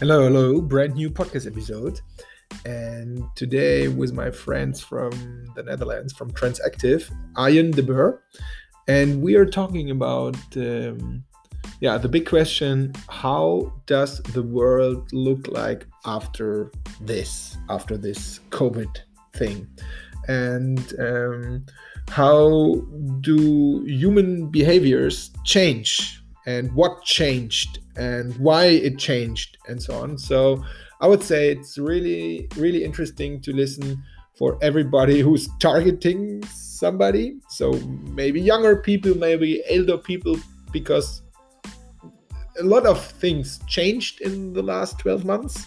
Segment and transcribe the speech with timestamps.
[0.00, 2.00] Hello, hello, brand new podcast episode.
[2.64, 5.10] And today, with my friends from
[5.56, 8.22] the Netherlands, from Transactive, Arjen de Boer,
[8.86, 11.24] and we are talking about, um,
[11.80, 18.98] yeah, the big question: How does the world look like after this, after this COVID
[19.32, 19.66] thing,
[20.28, 21.66] and um,
[22.08, 22.76] how
[23.20, 30.16] do human behaviors change, and what changed, and why it changed, and so on.
[30.16, 30.64] So
[31.02, 34.02] I would say it's really, really interesting to listen
[34.38, 37.36] for everybody who's targeting somebody.
[37.50, 37.72] So
[38.20, 40.36] maybe younger people, maybe elder people,
[40.72, 41.20] because
[42.58, 45.66] a lot of things changed in the last 12 months,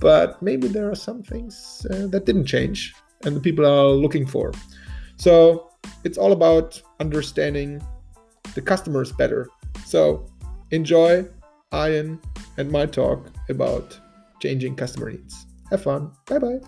[0.00, 2.94] but maybe there are some things uh, that didn't change
[3.24, 4.52] and the people are looking for.
[5.16, 5.70] So
[6.02, 7.82] it's all about understanding
[8.54, 9.48] the customers better.
[9.84, 10.26] So
[10.70, 11.26] enjoy
[11.72, 12.20] Arjen
[12.56, 13.98] and my talk about
[14.40, 15.46] changing customer needs.
[15.70, 16.12] Have fun.
[16.26, 16.60] Bye bye.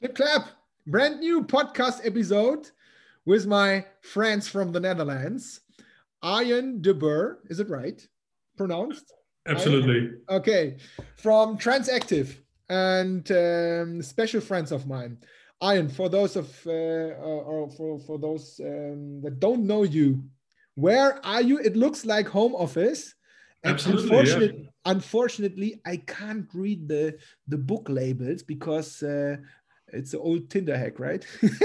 [0.00, 0.48] Clap, clap.
[0.86, 2.70] Brand new podcast episode
[3.24, 5.60] with my friends from the Netherlands.
[6.22, 8.06] Arjen de Boer, is it right?
[8.56, 9.12] Pronounced?
[9.46, 10.10] Absolutely.
[10.28, 10.76] Okay.
[11.16, 12.36] From Transactive
[12.68, 15.18] and um, special friends of mine.
[15.60, 20.22] Arjen, for those of uh, or for, for those um, that don't know you,
[20.74, 21.58] where are you?
[21.58, 23.14] It looks like home office.
[23.64, 24.70] And Absolutely, Unfortunately, yeah.
[24.84, 29.36] unfortunately, I can't read the the book labels because uh,
[29.88, 31.26] it's an old Tinder hack, right?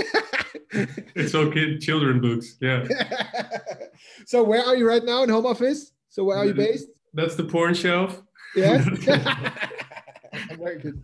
[0.73, 2.57] It's all kid children books.
[2.61, 2.87] Yeah.
[4.25, 5.91] so where are you right now in home office?
[6.09, 6.87] So where are you based?
[7.13, 8.21] That's the porn shelf.
[8.55, 8.85] Yes.
[10.57, 11.03] Very good.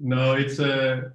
[0.00, 1.10] No, it's uh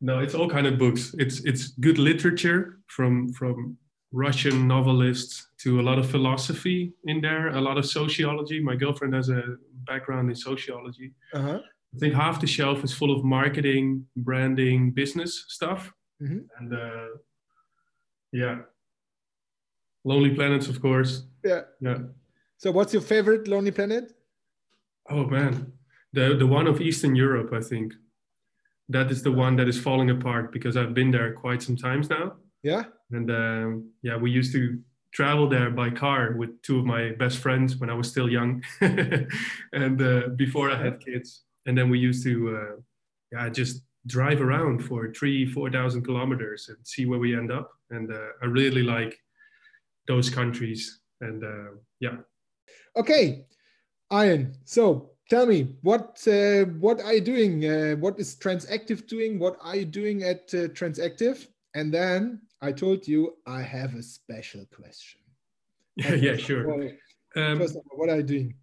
[0.00, 1.14] no, it's all kind of books.
[1.18, 3.76] It's it's good literature from from
[4.12, 8.60] Russian novelists to a lot of philosophy in there, a lot of sociology.
[8.62, 9.42] My girlfriend has a
[9.86, 11.12] background in sociology.
[11.32, 11.60] Uh-huh.
[11.94, 15.92] I think half the shelf is full of marketing, branding, business stuff.
[16.22, 16.46] Mhm.
[16.58, 17.08] And uh,
[18.32, 18.58] yeah,
[20.04, 21.26] Lonely Planets, of course.
[21.44, 21.62] Yeah.
[21.80, 21.98] Yeah.
[22.58, 24.12] So what's your favorite Lonely Planet?
[25.08, 25.72] Oh man,
[26.12, 27.94] the the one of Eastern Europe, I think.
[28.88, 32.08] That is the one that is falling apart because I've been there quite some times
[32.08, 32.84] now, Yeah.
[33.10, 34.78] and um, yeah, we used to
[35.12, 38.62] travel there by car with two of my best friends when I was still young,
[39.72, 42.76] and uh, before I had kids, and then we used to uh,
[43.32, 47.70] yeah just drive around for three four thousand kilometers and see where we end up,
[47.90, 49.18] and uh, I really like
[50.06, 52.18] those countries, and uh, yeah.
[52.96, 53.46] Okay,
[54.10, 54.54] Arjen.
[54.64, 57.64] So tell me, what uh, what are you doing?
[57.64, 59.38] Uh, what is Transactive doing?
[59.38, 61.46] What are you doing at uh, Transactive?
[61.74, 65.20] And then I told you I have a special question.
[65.98, 66.90] Yeah, yeah, sure.
[67.36, 68.54] Um, first of all, what are you doing?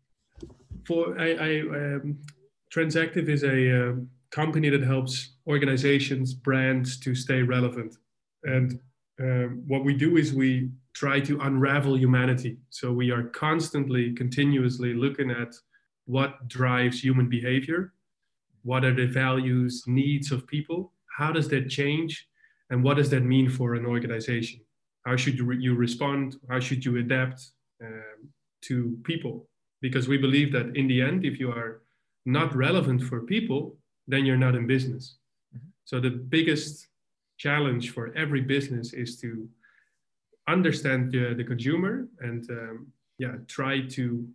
[0.85, 2.17] for I, I um,
[2.73, 7.95] Transactive is a um, company that helps organizations, brands to stay relevant.
[8.43, 8.79] And
[9.21, 12.57] um, what we do is we try to unravel humanity.
[12.69, 15.53] So we are constantly, continuously looking at
[16.05, 17.93] what drives human behavior,
[18.63, 22.27] what are the values, needs of people, how does that change,
[22.69, 24.61] and what does that mean for an organization?
[25.05, 26.37] How should you, re- you respond?
[26.49, 27.49] How should you adapt
[27.81, 28.29] um,
[28.63, 29.47] to people?
[29.83, 31.81] because we believe that in the end, if you are
[32.25, 33.75] not relevant for people,
[34.07, 35.17] then you're not in business.
[35.83, 36.87] So the biggest
[37.37, 39.47] challenge for every business is to
[40.47, 42.87] understand the, the consumer and um,
[43.19, 44.25] yeah, try to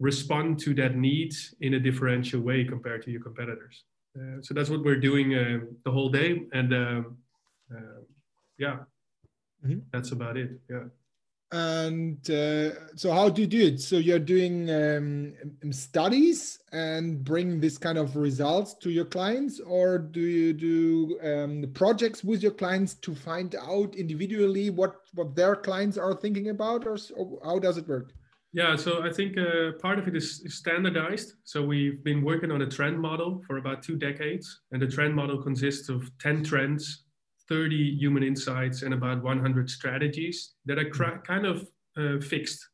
[0.00, 3.84] respond to that need in a differential way compared to your competitors.
[4.16, 7.16] Uh, so that's what we're doing uh, the whole day, and um,
[7.74, 8.00] uh,
[8.58, 8.78] yeah,
[9.64, 9.82] Mhm.
[9.92, 10.60] that's about it.
[10.70, 10.84] Yeah.
[11.52, 13.80] And uh, so, how do you do it?
[13.80, 15.34] So, you're doing um,
[15.72, 21.70] studies and bring this kind of results to your clients, or do you do um,
[21.72, 26.86] projects with your clients to find out individually what what their clients are thinking about,
[26.86, 28.12] or, or how does it work?
[28.54, 31.32] Yeah, so I think uh, part of it is standardized.
[31.42, 35.12] So we've been working on a trend model for about two decades, and the trend
[35.12, 37.02] model consists of 10 trends,
[37.48, 42.64] 30 human insights, and about 100 strategies that are cra- kind of uh, fixed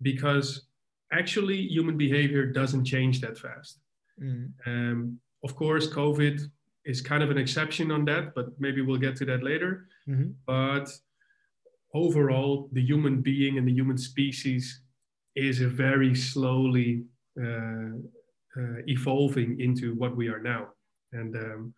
[0.00, 0.68] because
[1.12, 3.80] actually human behavior doesn't change that fast.
[4.22, 4.52] Mm.
[4.64, 6.40] Um, of course, COVID
[6.84, 9.88] is kind of an exception on that, but maybe we'll get to that later.
[10.08, 10.34] Mhm.
[10.46, 10.88] But
[11.94, 14.82] overall, the human being and the human species
[15.40, 17.04] is a very slowly
[17.40, 17.96] uh,
[18.56, 20.68] uh, evolving into what we are now.
[21.12, 21.74] And um,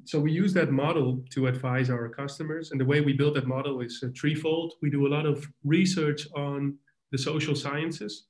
[0.04, 2.70] so we use that model to advise our customers.
[2.70, 4.74] And the way we build that model is uh, threefold.
[4.82, 6.76] We do a lot of research on
[7.12, 8.26] the social sciences.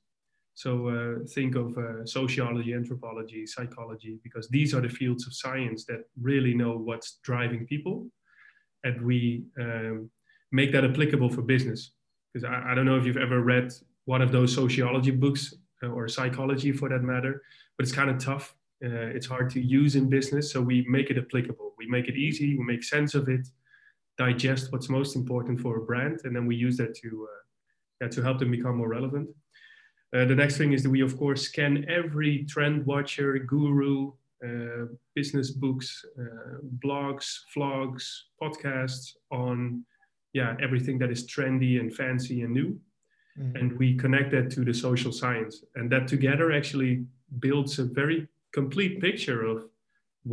[0.53, 5.85] So uh, think of uh, sociology, anthropology, psychology, because these are the fields of science
[5.85, 8.07] that really know what's driving people.
[8.83, 10.09] And we um,
[10.51, 11.91] make that applicable for business.
[12.37, 13.73] Because I, I, don't know if you've ever read
[14.05, 17.41] one of those sociology books uh, or psychology for that matter,
[17.77, 18.55] but it's kind of tough.
[18.85, 20.51] Uh, it's hard to use in business.
[20.51, 21.73] So we make it applicable.
[21.79, 22.55] We make it easy.
[22.55, 23.47] We make sense of it,
[24.19, 27.41] digest what's most important for a brand, and then we use that to, uh,
[28.01, 29.29] yeah, to help them become more relevant.
[30.15, 34.11] Uh, the next thing is that we, of course, scan every trend watcher, guru,
[34.45, 34.85] uh,
[35.15, 38.03] business books, uh, blogs, vlogs,
[38.41, 39.83] podcasts on
[40.39, 42.69] yeah everything that is trendy and fancy and new,
[43.39, 43.55] mm-hmm.
[43.57, 46.93] and we connect that to the social science, and that together actually
[47.45, 48.19] builds a very
[48.59, 49.57] complete picture of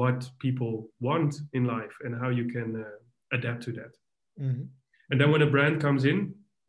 [0.00, 3.92] what people want in life and how you can uh, adapt to that.
[4.40, 4.64] Mm-hmm.
[5.10, 6.18] And then when a brand comes in,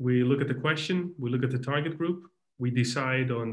[0.07, 2.19] we look at the question, we look at the target group,
[2.63, 3.47] we decide on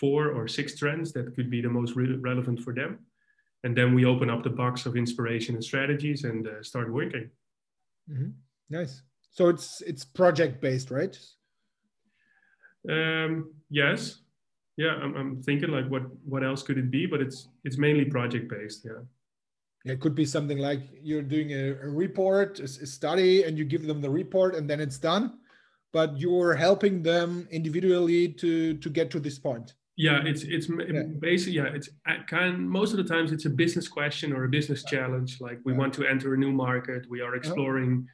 [0.00, 2.98] four or six trends that could be the most re- relevant for them.
[3.64, 7.26] And then we open up the box of inspiration and strategies and uh, start working.
[8.10, 8.30] Mm-hmm.
[8.70, 9.02] Nice.
[9.30, 11.16] So it's it's project based, right?
[12.90, 14.18] Um, yes.
[14.76, 17.06] Yeah, I'm, I'm thinking like what what else could it be?
[17.06, 18.84] But it's it's mainly project based.
[18.84, 19.02] Yeah.
[19.84, 23.64] It could be something like you're doing a, a report, a, a study, and you
[23.64, 25.38] give them the report, and then it's done
[25.92, 31.02] but you're helping them individually to to get to this point yeah it's it's yeah.
[31.18, 31.88] basically yeah it's
[32.26, 35.58] kind most of the times it's a business question or a business uh, challenge like
[35.64, 35.78] we yeah.
[35.78, 37.36] want to enter a new market we are uh-huh.
[37.36, 38.06] exploring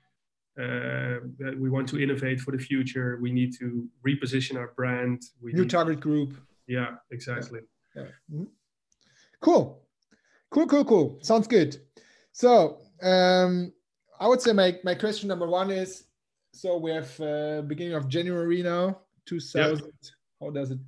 [0.60, 1.18] uh,
[1.58, 5.64] we want to innovate for the future we need to reposition our brand we new
[5.66, 6.36] target group
[6.66, 7.60] yeah exactly
[7.96, 8.02] yeah.
[8.32, 8.44] Mm-hmm.
[9.40, 9.82] cool
[10.50, 11.76] cool cool cool sounds good
[12.32, 13.72] so um
[14.20, 16.04] i would say my, my question number one is
[16.54, 19.84] so we have uh, beginning of January now, 2000.
[19.84, 19.94] Yep.
[20.40, 20.78] How does it?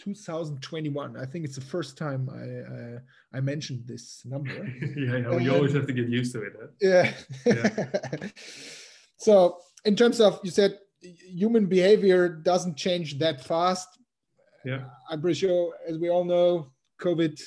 [0.00, 1.16] 2021.
[1.16, 4.50] I think it's the first time I I, I mentioned this number.
[4.96, 6.52] yeah, yeah you always have to get used to it.
[6.60, 6.66] Huh?
[6.80, 7.12] Yeah.
[7.46, 8.28] yeah.
[9.16, 13.88] so in terms of you said human behavior doesn't change that fast.
[14.64, 14.84] Yeah.
[15.10, 17.38] I'm pretty sure, as we all know, COVID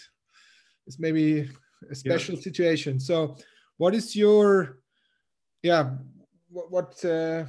[0.86, 1.50] is maybe
[1.90, 2.42] a special yeah.
[2.42, 3.00] situation.
[3.00, 3.36] So,
[3.78, 4.80] what is your
[5.64, 5.92] yeah
[6.50, 7.46] what, what uh,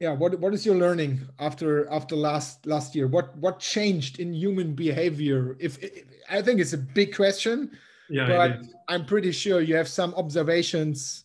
[0.00, 4.32] yeah what what is your learning after after last last year what what changed in
[4.32, 7.70] human behavior if, if i think it's a big question
[8.08, 11.24] yeah but i'm pretty sure you have some observations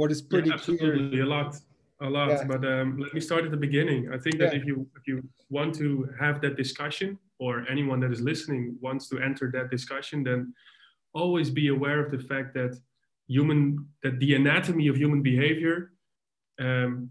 [0.00, 1.24] what is pretty yeah, absolutely clear.
[1.24, 1.50] a lot
[2.08, 2.44] a lot yeah.
[2.52, 4.60] but um, let me start at the beginning i think that yeah.
[4.60, 5.16] if you if you
[5.56, 10.16] want to have that discussion or anyone that is listening wants to enter that discussion
[10.28, 10.40] then
[11.12, 12.72] always be aware of the fact that
[13.28, 13.62] human
[14.02, 15.92] that the anatomy of human behavior
[16.60, 17.10] um,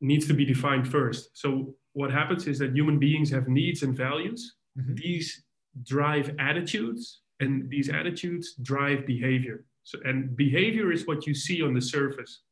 [0.00, 1.30] needs to be defined first.
[1.34, 4.54] So what happens is that human beings have needs and values.
[4.78, 4.94] Mm-hmm.
[4.94, 5.44] These
[5.84, 9.64] drive attitudes, and these attitudes drive behavior.
[9.88, 12.42] So, and behavior is what you see on the surface,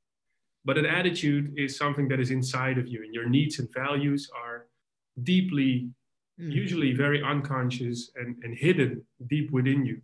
[0.65, 4.31] but an attitude is something that is inside of you, and your needs and values
[4.43, 4.69] are
[5.23, 5.91] deeply,
[6.41, 6.51] mm-hmm.
[6.51, 10.01] usually very unconscious and, and hidden deep within you.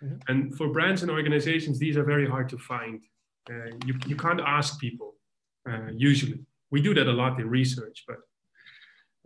[0.00, 0.18] Mm-hmm.
[0.28, 3.02] And for brands and organizations, these are very hard to find.
[3.50, 5.14] Uh, you, you can't ask people
[5.68, 6.38] uh, usually.
[6.70, 8.18] We do that a lot in research, but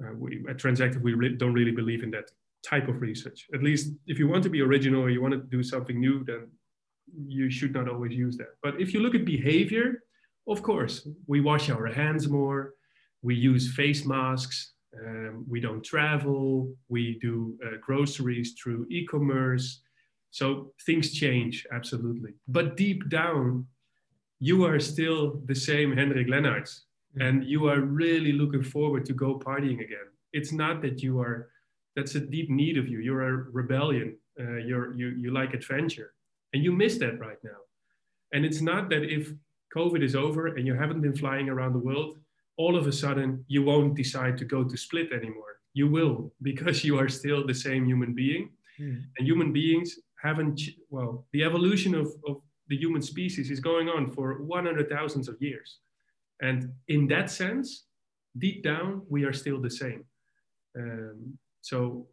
[0.02, 2.30] uh, we, at Transactive, we re- don't really believe in that
[2.64, 3.48] type of research.
[3.52, 6.24] At least if you want to be original or you want to do something new,
[6.24, 6.48] then
[7.26, 8.54] you should not always use that.
[8.62, 10.02] But if you look at behavior,
[10.48, 12.74] of course, we wash our hands more,
[13.22, 19.82] we use face masks, um, we don't travel, we do uh, groceries through e commerce.
[20.30, 22.32] So things change, absolutely.
[22.48, 23.66] But deep down,
[24.38, 27.22] you are still the same Hendrik Lennartz, mm-hmm.
[27.22, 30.08] and you are really looking forward to go partying again.
[30.32, 31.50] It's not that you are,
[31.96, 32.98] that's a deep need of you.
[33.00, 34.16] You're a rebellion.
[34.38, 36.14] Uh, you're, you, you like adventure,
[36.52, 37.60] and you miss that right now.
[38.32, 39.32] And it's not that if
[39.76, 42.18] COVID is over and you haven't been flying around the world,
[42.56, 45.60] all of a sudden you won't decide to go to Split anymore.
[45.72, 48.50] You will because you are still the same human being.
[48.78, 49.02] Mm.
[49.18, 54.10] And human beings haven't, well, the evolution of, of the human species is going on
[54.10, 55.78] for 100 thousands of years.
[56.40, 57.86] And in that sense,
[58.38, 60.04] deep down, we are still the same.
[60.78, 62.06] Um, so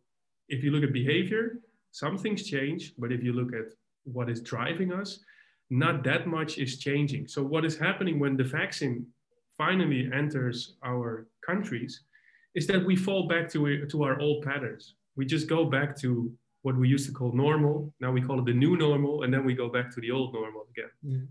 [0.50, 1.60] if you look at behavior,
[1.91, 3.74] some things change, but if you look at
[4.12, 5.20] what is driving us,
[5.70, 7.28] not that much is changing.
[7.28, 9.06] So what is happening when the vaccine
[9.58, 12.04] finally enters our countries
[12.56, 14.96] is that we fall back to, to our old patterns.
[15.16, 17.94] We just go back to what we used to call normal.
[18.00, 20.34] Now we call it the new normal, and then we go back to the old
[20.34, 20.92] normal again.
[21.06, 21.28] Mm.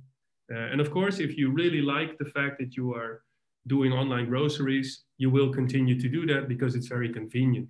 [0.54, 3.22] Uh, and of course, if you really like the fact that you are
[3.66, 7.68] doing online groceries, you will continue to do that because it's very convenient.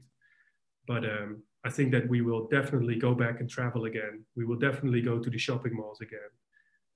[0.86, 4.24] But um, I think that we will definitely go back and travel again.
[4.36, 6.32] We will definitely go to the shopping malls again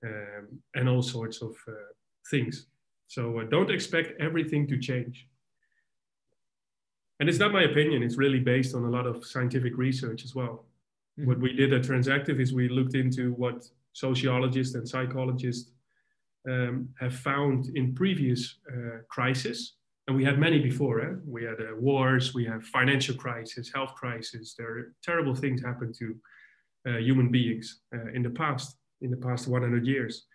[0.05, 0.43] um,
[0.75, 1.91] and all sorts of uh,
[2.29, 2.67] things.
[3.07, 5.27] So uh, don't expect everything to change.
[7.19, 10.33] And it's not my opinion, it's really based on a lot of scientific research as
[10.33, 10.63] well.
[11.19, 11.27] Mm-hmm.
[11.27, 15.71] What we did at Transactive is we looked into what sociologists and psychologists
[16.49, 19.73] um, have found in previous uh, crises
[20.07, 21.01] and we had many before.
[21.01, 21.13] Eh?
[21.25, 24.55] We had uh, wars, we have financial crisis, health crisis.
[24.57, 26.15] There are terrible things happen to
[26.87, 30.25] uh, human beings uh, in the past, in the past 100 years.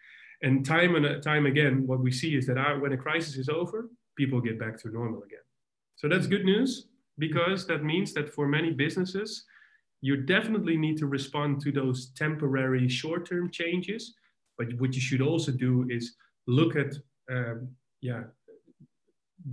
[0.42, 3.36] And time and uh, time again, what we see is that our, when a crisis
[3.36, 5.40] is over, people get back to normal again.
[5.96, 9.44] So that's good news because that means that for many businesses,
[10.02, 14.14] you definitely need to respond to those temporary short-term changes.
[14.58, 16.14] But what you should also do is
[16.46, 16.94] look at
[17.30, 17.68] um,
[18.02, 18.22] yeah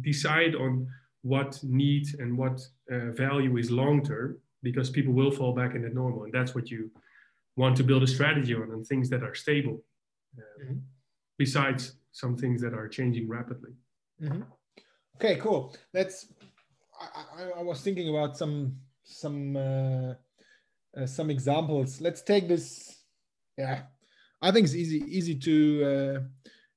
[0.01, 0.87] decide on
[1.21, 5.89] what need and what uh, value is long term because people will fall back into
[5.89, 6.91] normal and that's what you
[7.55, 9.81] want to build a strategy on and things that are stable
[10.37, 10.77] uh, mm-hmm.
[11.37, 13.71] besides some things that are changing rapidly
[14.21, 14.41] mm-hmm.
[15.15, 16.27] okay cool that's
[16.99, 20.13] I, I, I, was thinking about some some uh,
[20.97, 23.03] uh, some examples let's take this
[23.57, 23.83] yeah
[24.41, 26.19] i think it's easy easy to uh,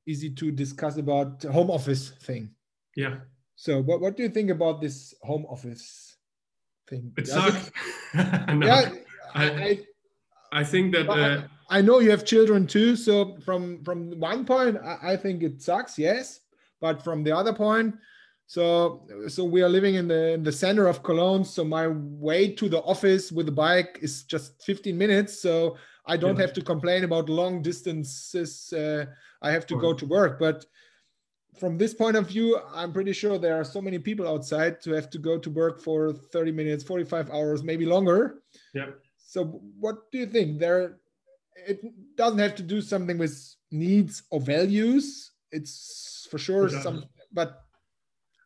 [0.07, 2.51] easy to discuss about the home office thing
[2.97, 3.17] yeah.
[3.55, 6.17] So what, what do you think about this home office
[6.89, 7.13] thing?
[7.17, 7.71] It sucks.
[8.15, 8.91] no, yeah,
[9.35, 9.81] I, I,
[10.53, 12.97] I, think that uh, I, I, know you have children too.
[12.97, 16.41] So from from one point, I, I think it sucks, yes.
[16.81, 17.95] But from the other point,
[18.47, 21.45] so so we are living in the in the center of Cologne.
[21.45, 25.41] So my way to the office with the bike is just 15 minutes.
[25.41, 25.77] So
[26.07, 26.43] I don't yeah.
[26.43, 28.73] have to complain about long distances.
[28.73, 29.07] Uh,
[29.43, 30.67] I have to go to work, but
[31.59, 34.93] from this point of view, I'm pretty sure there are so many people outside to
[34.93, 38.43] have to go to work for 30 minutes, 45 hours, maybe longer.
[38.75, 38.91] Yeah.
[39.17, 40.59] So what do you think?
[40.59, 40.99] There
[41.67, 41.81] it
[42.17, 43.37] doesn't have to do something with
[43.71, 45.33] needs or values.
[45.51, 47.63] It's for sure some but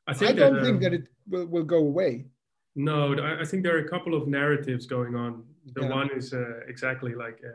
[0.06, 2.26] I, think I don't that, think um, that it will, will go away.
[2.74, 5.44] No, I think there are a couple of narratives going on.
[5.74, 5.88] The yeah.
[5.88, 7.50] one is uh, exactly like uh,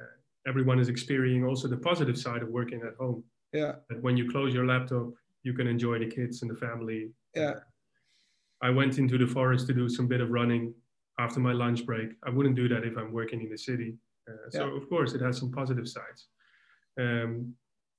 [0.48, 3.24] everyone is experiencing also the positive side of working at home.
[3.52, 3.76] Yeah.
[3.90, 5.14] That when you close your laptop,
[5.46, 7.12] you can enjoy the kids and the family.
[7.36, 7.54] Yeah.
[8.62, 10.74] I went into the forest to do some bit of running
[11.20, 12.10] after my lunch break.
[12.26, 13.94] I wouldn't do that if I'm working in the city.
[14.28, 14.76] Uh, so yeah.
[14.76, 16.28] of course it has some positive sides.
[17.00, 17.54] Um,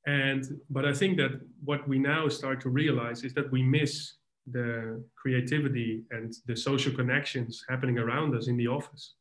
[0.06, 4.14] and but I think that what we now start to realize is that we miss
[4.50, 9.14] the creativity and the social connections happening around us in the office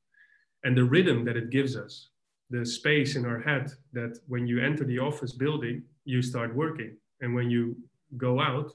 [0.64, 2.10] and the rhythm that it gives us
[2.50, 6.96] the space in our head that when you enter the office building you start working
[7.22, 7.76] and when you
[8.18, 8.72] go out,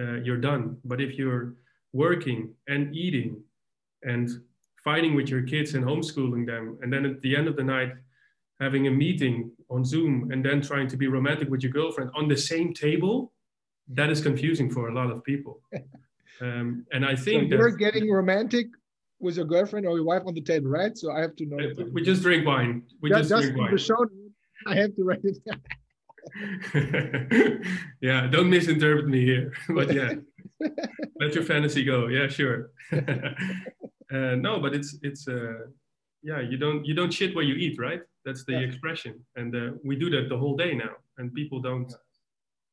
[0.00, 0.76] uh, you're done.
[0.84, 1.54] But if you're
[1.92, 3.42] working and eating
[4.02, 4.28] and
[4.82, 7.92] fighting with your kids and homeschooling them, and then at the end of the night,
[8.60, 12.28] having a meeting on Zoom and then trying to be romantic with your girlfriend on
[12.28, 13.32] the same table,
[13.88, 15.60] that is confusing for a lot of people.
[16.40, 18.66] Um, and I think so you're that, getting romantic
[19.20, 20.96] with your girlfriend or your wife on the table, right?
[20.96, 21.56] So I have to know.
[21.92, 22.82] We just drink wine.
[23.00, 23.76] We just, just drink wine.
[23.76, 24.04] Show,
[24.66, 25.60] I have to write it down.
[28.00, 29.52] yeah, don't misinterpret me here.
[29.68, 30.14] but yeah,
[31.20, 32.08] let your fantasy go.
[32.08, 32.70] Yeah, sure.
[32.92, 35.66] uh, no, but it's it's uh,
[36.22, 38.00] yeah, you don't you don't shit where you eat, right?
[38.24, 38.60] That's the yeah.
[38.60, 41.92] expression, and uh, we do that the whole day now, and people don't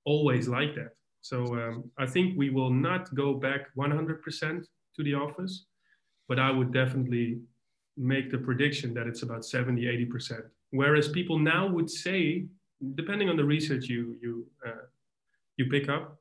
[0.05, 0.93] always like that.
[1.21, 4.65] So um, I think we will not go back 100%
[4.95, 5.65] to the office,
[6.27, 7.41] but I would definitely
[7.95, 10.41] make the prediction that it's about 70, 80%.
[10.71, 12.45] Whereas people now would say
[12.95, 14.85] depending on the research you you uh,
[15.57, 16.17] you pick up,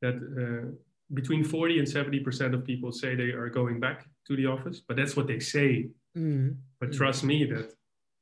[0.00, 0.74] that uh,
[1.14, 4.80] between 40 and 70 percent of people say they are going back to the office,
[4.86, 5.88] but that's what they say.
[6.16, 6.56] Mm.
[6.80, 6.96] But mm.
[6.96, 7.72] trust me that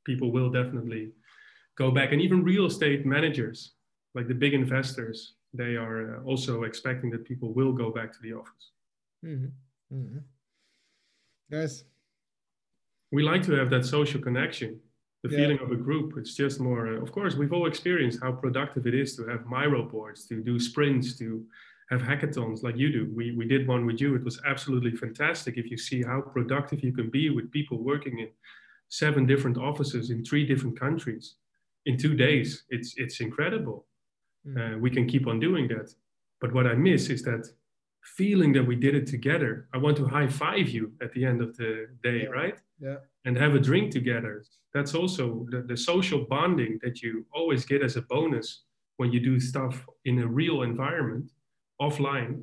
[0.05, 1.13] people will definitely
[1.77, 3.73] go back, and even real estate managers,
[4.15, 8.19] like the big investors, they are uh, also expecting that people will go back to
[8.23, 8.71] the office.
[9.25, 9.97] Mm-hmm.
[9.97, 10.19] Mm-hmm.
[11.51, 11.85] Yes.
[13.13, 14.79] We like to have that social connection
[15.23, 15.39] the yeah.
[15.39, 16.15] feeling of a group.
[16.17, 19.47] It's just more, uh, of course, we've all experienced how productive it is to have
[19.47, 21.45] Miro boards, to do sprints, to
[21.91, 23.13] have hackathons like you do.
[23.15, 24.15] We, we did one with you.
[24.15, 25.59] It was absolutely fantastic.
[25.59, 28.29] If you see how productive you can be with people working in
[28.89, 31.35] seven different offices in three different countries
[31.87, 33.87] in two days, it's, it's incredible.
[34.47, 34.77] Mm.
[34.77, 35.93] Uh, we can keep on doing that.
[36.41, 37.47] But what I miss is that
[38.03, 39.69] feeling that we did it together.
[39.75, 42.29] I want to high five you at the end of the day, yeah.
[42.29, 42.59] right?
[42.81, 42.97] Yeah.
[43.25, 44.45] And have a drink together.
[44.73, 48.63] That's also the, the social bonding that you always get as a bonus
[48.97, 51.31] when you do stuff in a real environment
[51.81, 52.43] offline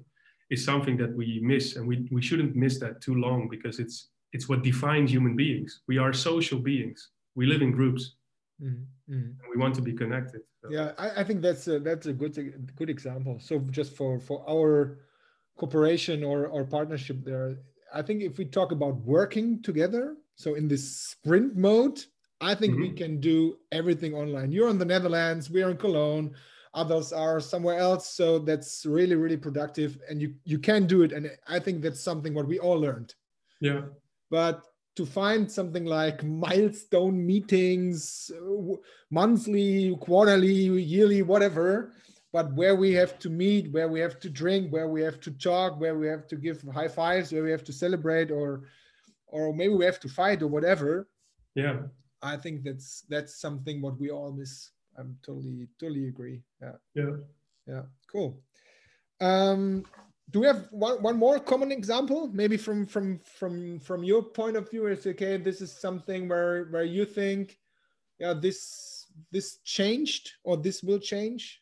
[0.50, 4.10] is something that we miss and we, we shouldn't miss that too long because it's
[4.34, 8.16] it's what defines human beings we are social beings we live in groups
[8.62, 9.14] mm-hmm.
[9.14, 10.70] and we want to be connected so.
[10.72, 12.34] yeah I, I, think that's a, that's a good
[12.76, 15.00] good example so just for for our
[15.58, 17.58] cooperation or or partnership there
[17.94, 22.00] i think if we talk about working together so in this sprint mode
[22.39, 22.84] i think mm-hmm.
[22.84, 24.51] we can do everything online.
[24.51, 26.34] You're in the netherlands we're in cologne
[26.77, 28.10] others are somewhere else.
[28.12, 31.12] So that's really really productive and you you can do it.
[31.12, 33.13] And i think that's something what we all learned.
[33.60, 33.82] Yeah.
[34.29, 34.63] But
[34.96, 38.32] to find something like milestone meetings
[39.12, 41.94] monthly quarterly yearly whatever
[42.34, 45.32] but where we have to meet where we have to drink where we have to
[45.32, 48.63] talk where we have to give high fives where we have to celebrate or
[49.28, 51.08] or maybe we have to fight or whatever
[51.56, 51.78] yeah
[52.22, 56.42] i think that's that's something what we all miss I'm totally totally agree.
[56.62, 56.78] Yeah.
[56.96, 57.16] Yeah.
[57.68, 57.82] Yeah.
[58.12, 58.42] Cool.
[59.22, 59.86] Um,
[60.30, 64.58] do we have one, one more common example maybe from from from from your point
[64.58, 67.58] of view it's okay this is something where where you think
[68.20, 71.62] yeah this this changed or this will change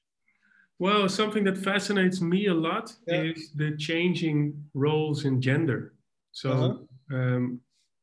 [0.79, 3.21] well something that fascinates me a lot yeah.
[3.21, 5.93] is the changing roles in gender
[6.31, 6.73] so uh-huh.
[7.11, 7.59] Um,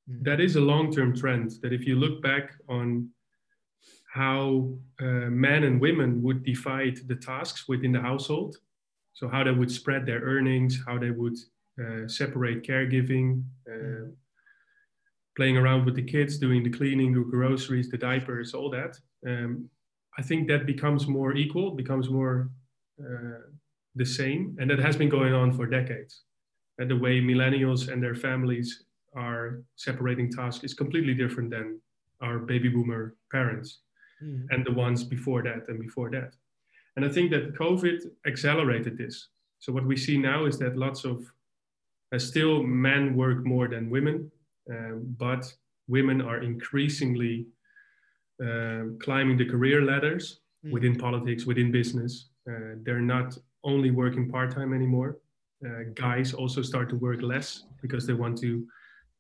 [0.09, 0.23] hmm.
[0.23, 3.09] that is a long-term trend that if you look back on
[4.13, 4.69] how
[5.01, 8.57] uh, men and women would divide the tasks within the household.
[9.15, 11.37] So, how they would spread their earnings, how they would
[11.83, 14.11] uh, separate caregiving, uh,
[15.37, 18.99] playing around with the kids, doing the cleaning, the groceries, the diapers, all that.
[19.27, 19.69] Um,
[20.19, 22.51] I think that becomes more equal, becomes more
[23.01, 23.49] uh,
[23.95, 24.57] the same.
[24.61, 26.23] And that has been going on for decades.
[26.79, 31.81] And the way millennials and their families are separating tasks is completely different than
[32.21, 33.81] our baby boomer parents
[34.23, 34.47] mm.
[34.51, 36.35] and the ones before that and before that.
[36.97, 39.29] And I think that COVID accelerated this.
[39.59, 41.25] So what we see now is that lots of
[42.13, 44.31] uh, still men work more than women,
[44.71, 45.53] um, but
[45.89, 47.47] women are increasingly
[48.43, 50.73] uh, climbing the career ladders mm.
[50.73, 52.29] within politics, within business.
[52.49, 55.19] Uh, they're not only working part time anymore.
[55.65, 58.67] Uh, guys also start to work less because they want to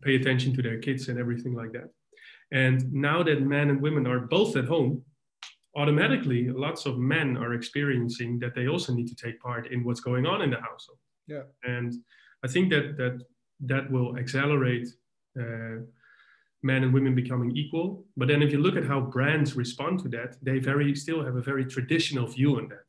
[0.02, 1.90] pay attention to their kids and everything like that.
[2.50, 5.02] And now that men and women are both at home,
[5.76, 10.00] automatically lots of men are experiencing that they also need to take part in what's
[10.00, 10.98] going on in the household.
[11.26, 11.42] Yeah.
[11.64, 11.94] And
[12.44, 13.22] I think that that
[13.60, 14.88] that will accelerate
[15.40, 15.76] uh,
[16.62, 18.04] men and women becoming equal.
[18.16, 21.36] But then if you look at how brands respond to that, they very still have
[21.36, 22.86] a very traditional view on that.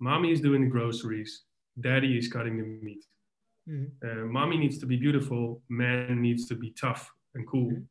[0.00, 1.42] Mommy is doing the groceries,
[1.80, 3.04] daddy is cutting the meat.
[3.68, 4.22] Mm-hmm.
[4.22, 7.70] Uh, mommy needs to be beautiful, man needs to be tough and cool.
[7.70, 7.82] Mm-hmm.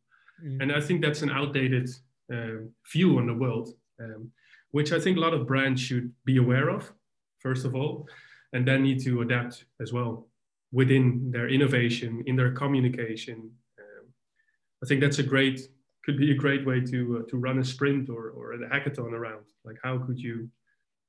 [0.43, 0.62] Mm.
[0.62, 1.89] And I think that's an outdated
[2.34, 4.31] uh, view on the world, um,
[4.71, 6.91] which I think a lot of brands should be aware of,
[7.39, 8.07] first of all,
[8.53, 10.27] and then need to adapt as well
[10.71, 13.51] within their innovation, in their communication.
[13.79, 14.07] Um,
[14.84, 15.62] I think that's a great,
[16.03, 19.12] could be a great way to, uh, to run a sprint or, or a hackathon
[19.12, 19.45] around.
[19.63, 20.49] Like, how could you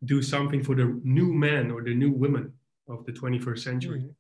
[0.05, 2.53] do something for the new men or the new women
[2.89, 4.01] of the 21st century?
[4.01, 4.15] Mm.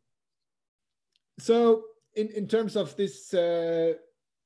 [1.43, 1.83] So,
[2.15, 3.95] in, in terms of this uh,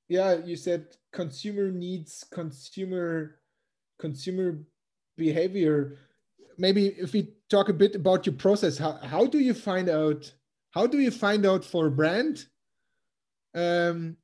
[0.09, 3.37] yeah you said consumer needs consumer
[3.99, 4.59] consumer
[5.17, 5.99] behavior.
[6.59, 10.33] Maybe if we talk a bit about your process how, how do you find out
[10.71, 12.47] how do you find out for a brand
[13.55, 14.17] um,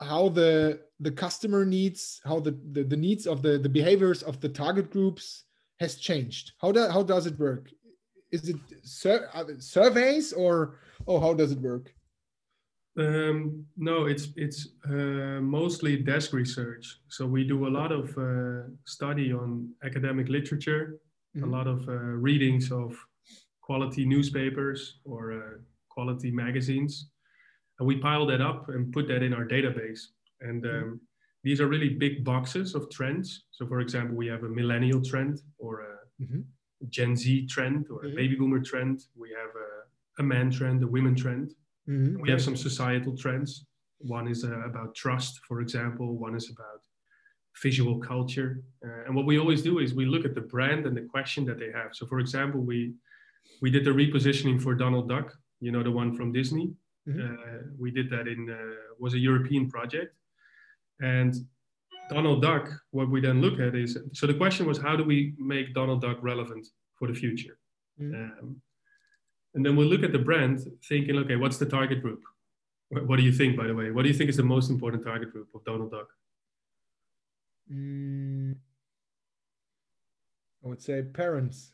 [0.00, 4.40] how the the customer needs how the, the, the needs of the the behaviors of
[4.40, 5.44] the target groups
[5.78, 6.52] has changed?
[6.60, 7.70] How, do, how does it work?
[8.30, 11.92] Is it sur surveys or oh how does it work
[13.00, 16.98] um, no, it's it's uh, mostly desk research.
[17.08, 20.98] So we do a lot of uh, study on academic literature,
[21.36, 21.48] mm-hmm.
[21.48, 22.96] a lot of uh, readings of
[23.60, 25.58] quality newspapers or uh,
[25.88, 27.10] quality magazines,
[27.78, 30.00] and we pile that up and put that in our database.
[30.40, 30.94] And um, mm-hmm.
[31.44, 33.44] these are really big boxes of trends.
[33.50, 36.40] So, for example, we have a millennial trend or a mm-hmm.
[36.88, 38.16] Gen Z trend or a mm-hmm.
[38.16, 39.04] baby boomer trend.
[39.14, 41.54] We have a, a man trend, a women trend
[41.90, 42.20] Mm-hmm.
[42.22, 43.66] We have some societal trends.
[43.98, 46.16] One is uh, about trust, for example.
[46.16, 46.80] One is about
[47.62, 48.62] visual culture.
[48.84, 51.44] Uh, and what we always do is we look at the brand and the question
[51.46, 51.90] that they have.
[51.92, 52.94] So, for example, we
[53.60, 55.34] we did the repositioning for Donald Duck.
[55.60, 56.72] You know, the one from Disney.
[57.08, 57.20] Mm-hmm.
[57.20, 60.14] Uh, we did that in uh, was a European project,
[61.00, 61.34] and
[62.08, 62.70] Donald Duck.
[62.92, 66.00] What we then look at is so the question was how do we make Donald
[66.02, 66.66] Duck relevant
[66.98, 67.58] for the future.
[68.00, 68.14] Mm-hmm.
[68.14, 68.62] Um,
[69.54, 72.22] and then we'll look at the brand thinking, okay, what's the target group?
[72.90, 73.90] What do you think, by the way?
[73.90, 76.08] What do you think is the most important target group of Donald Duck?
[77.72, 78.56] Mm,
[80.64, 81.70] I would say parents.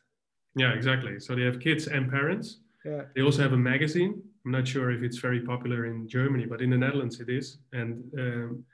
[0.55, 1.19] Yeah, exactly.
[1.21, 2.61] So they have kids and parents.
[2.85, 3.03] Yeah.
[3.15, 4.23] They also have a magazine.
[4.45, 7.59] I'm not sure if it's very popular in Germany, but in the Netherlands it is,
[7.73, 8.65] and um,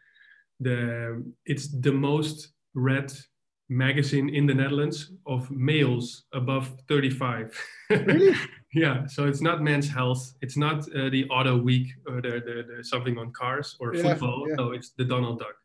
[0.60, 3.10] the it's the most read
[3.70, 7.58] magazine in the Netherlands of males above 35.
[7.90, 8.36] Really?
[8.74, 9.06] yeah.
[9.06, 10.34] So it's not Men's Health.
[10.40, 14.02] It's not uh, the Auto Week or the, the, the something on cars or Yeah,
[14.02, 14.46] football.
[14.48, 14.54] yeah.
[14.56, 15.56] No, it's the Donald Duck.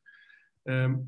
[0.69, 1.07] Um,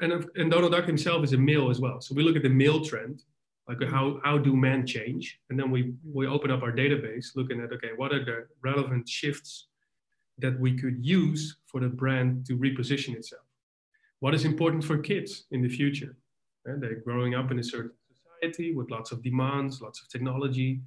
[0.00, 2.00] and, and Donald Duck himself is a male as well.
[2.00, 3.22] So we look at the male trend,
[3.68, 5.38] like how, how do men change?
[5.50, 9.08] And then we, we open up our database looking at, okay, what are the relevant
[9.08, 9.68] shifts
[10.38, 13.42] that we could use for the brand to reposition itself?
[14.20, 16.16] What is important for kids in the future?
[16.64, 17.92] And they're growing up in a certain
[18.40, 20.84] society with lots of demands, lots of technology, uh,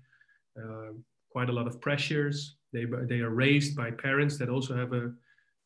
[1.30, 2.56] quite a lot of pressures.
[2.72, 5.12] They, they are raised by parents that also have a,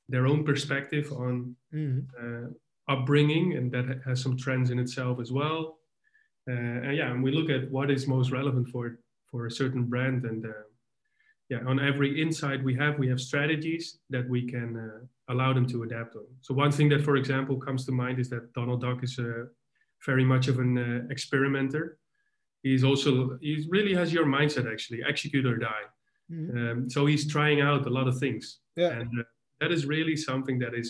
[0.09, 2.07] their own perspective on Mhm.
[2.21, 2.47] uh,
[2.89, 5.79] upbringing, and that has some trends in itself as well.
[6.49, 6.53] Uh,
[6.85, 8.99] and yeah, and we look at what is most relevant for
[9.31, 10.63] for a certain brand, and uh,
[11.49, 15.65] yeah, on every insight we have, we have strategies that we can uh, allow them
[15.67, 16.25] to adapt on.
[16.39, 19.45] So one thing that, for example, comes to mind is that Donald Duck is uh,
[20.05, 21.97] very much of an uh, experimenter.
[22.71, 25.85] He's also he really has your mindset actually, execute or die.
[26.31, 26.49] Mhm.
[26.57, 28.59] Um, so he's trying out a lot of things.
[28.75, 28.99] Yeah.
[28.99, 29.23] and uh,
[29.59, 30.89] that is really something that is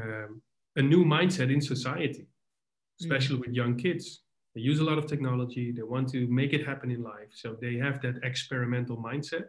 [0.00, 0.42] um,
[0.76, 2.26] a new mindset in society
[3.00, 4.22] especially with young kids.
[4.54, 5.72] They use a lot of technology.
[5.72, 7.30] They want to make it happen in life.
[7.32, 9.44] So they have that experimental mindset.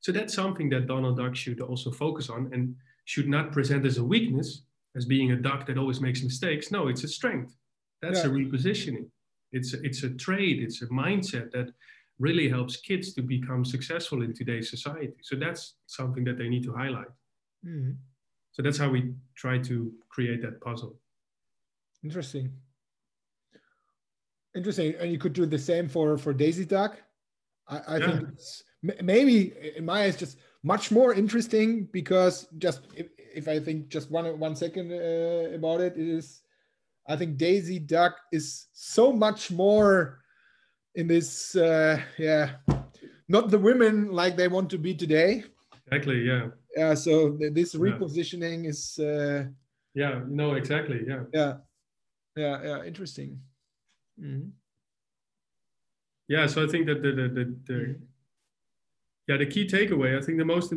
[0.00, 3.98] So that's something that donald duck should also focus on and should not present as
[3.98, 4.62] a weakness
[4.96, 6.70] as being a duck that always makes mistakes.
[6.70, 7.56] No it's a strength.
[8.02, 9.06] That's a repositioning
[9.52, 11.68] it's a, it's a trade it's a mindset that
[12.18, 16.62] really helps kids to become successful in today's society so that's something that they need
[16.64, 17.12] to highlight
[17.64, 17.96] Mhm.
[18.52, 19.74] so that's how we try to
[20.14, 20.98] create that puzzle.
[22.02, 22.46] Interesting.
[24.54, 24.94] Interesting.
[25.00, 27.00] And you could do the same for for Daisy Duck.
[27.68, 28.64] I, I think it's
[29.02, 34.10] maybe in my eyes just much more interesting because just if, if I think just
[34.10, 36.42] one one second uh, about it, it is
[37.08, 40.20] I think Daisy Duck is so much more
[40.94, 42.56] in this uh, yeah
[43.28, 45.44] not the women like they want to be today.
[45.86, 46.20] Exactly.
[46.22, 46.48] Yeah.
[46.76, 47.80] Yeah, so th- this Yeah.
[47.80, 49.46] repositioning is uh,
[49.94, 50.22] Yeah.
[50.28, 50.54] No.
[50.54, 51.00] Exactly.
[51.06, 51.24] Yeah.
[51.32, 51.54] yeah
[52.36, 53.40] yeah yeah interesting.
[54.20, 54.52] Mhm.
[56.28, 56.46] Yeah.
[56.46, 58.00] So I think that the the, the, the Mhm.
[59.28, 60.16] yeah the key takeaway.
[60.18, 60.72] I think the most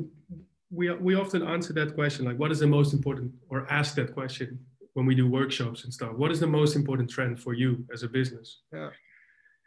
[0.71, 4.13] we we often answer that question like what is the most important or ask that
[4.13, 4.59] question
[4.95, 6.13] when we do workshops and stuff.
[6.15, 8.61] What is the most important trend for you as a business?
[8.73, 8.89] Yeah.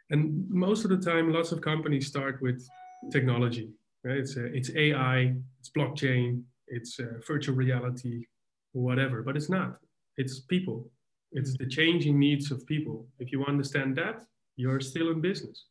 [0.09, 2.67] And most of the time, lots of companies start with
[3.11, 3.69] technology.
[4.03, 4.17] Right?
[4.17, 8.25] It's uh, it's AI, it's blockchain, it's uh, virtual reality,
[8.73, 9.21] whatever.
[9.21, 9.77] But it's not.
[10.17, 10.89] It's people.
[11.31, 13.07] It's the changing needs of people.
[13.19, 14.23] If you understand that,
[14.55, 15.65] you're still in business.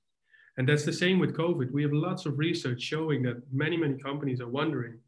[0.57, 1.73] And that's the same with COVID.
[1.73, 4.99] We have lots of research showing that many, many companies are wondering,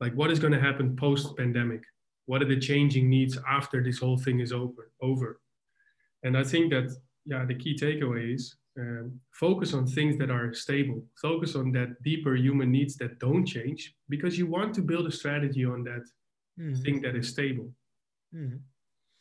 [0.00, 1.82] like, what is going to happen post pandemic?
[2.26, 4.90] What are the changing needs after this whole thing is over?
[5.00, 5.40] Over.
[6.22, 6.94] And I think that,
[7.26, 11.04] yeah, the key takeaway is um, focus on things that are stable.
[11.20, 15.12] Focus on that deeper human needs that don't change because you want to build a
[15.12, 16.04] strategy on that
[16.58, 16.82] Mhm.
[16.82, 17.68] thing that is stable
[18.34, 18.60] Mhm.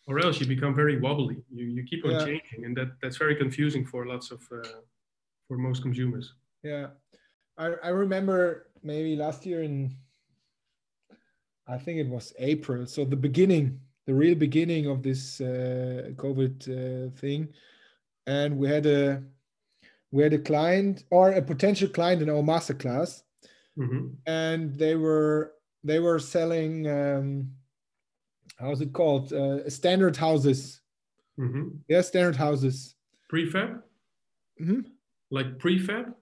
[0.08, 1.44] or else you become very wobbly.
[1.50, 2.26] You, you keep on Yeah.
[2.26, 4.82] changing, and that, that's very confusing for lots of uh,
[5.48, 6.34] for most consumers.
[6.64, 6.88] Yeah,
[7.58, 9.96] I, I remember maybe last year in,
[11.68, 12.86] I think it was April.
[12.86, 17.50] So the beginning, the real beginning of this uh, COVID uh, thing,
[18.28, 19.24] and we had a
[20.12, 23.24] we had a client or a potential client in our masterclass,
[23.78, 24.16] Mhm.
[24.26, 27.52] and they were they were selling um,
[28.60, 30.82] how's it called uh, standard houses.
[31.40, 31.70] Mm-hmm.
[31.88, 32.96] Yeah, standard houses.
[33.32, 33.82] Prefab,
[34.62, 34.86] Mhm.
[35.30, 36.14] like prefab.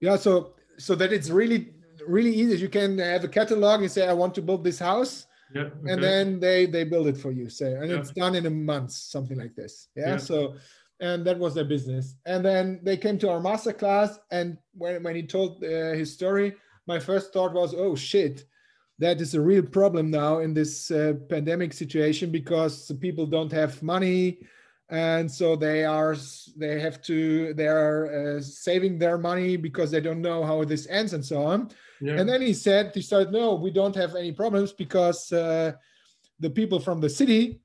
[0.00, 1.74] Yeah, so so that it's really
[2.06, 2.56] really easy.
[2.58, 5.62] You can have a catalog and say, I want to build this house, Yeah.
[5.62, 5.92] okay.
[5.92, 7.48] and then they they build it for you.
[7.48, 7.98] Say, and Yeah.
[7.98, 9.88] it's done in a month, something like this.
[9.96, 10.10] Yeah.
[10.10, 10.16] Yeah.
[10.18, 10.54] So,
[11.00, 12.14] and that was their business.
[12.26, 16.12] And then they came to our master class, and when when he told uh, his
[16.12, 16.54] story,
[16.86, 18.44] my first thought was, oh shit.
[19.06, 23.82] That is a real problem now in this uh, pandemic situation because people don't have
[23.82, 24.40] money,
[24.90, 26.16] and so they are
[26.56, 30.86] they have to they are uh, saving their money because they don't know how this
[30.90, 31.70] ends and so on.
[32.00, 32.18] yeah.
[32.18, 35.72] And then he said, he started, no, we don't have any problems because uh,
[36.40, 37.60] the people from the city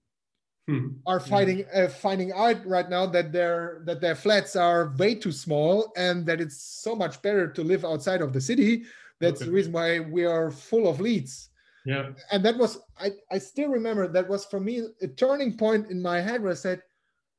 [0.67, 0.97] Hmm.
[1.05, 5.31] are fighting, uh, finding out right now that their that their flats are way too
[5.31, 8.83] small and that it's so much better to live outside of the city
[9.21, 9.45] That's Okay.
[9.45, 11.49] the reason why we are full of leads.
[11.85, 12.13] Yeah.
[12.31, 16.01] And that was I, I still remember that was for me a turning point in
[16.01, 16.81] my head where I said,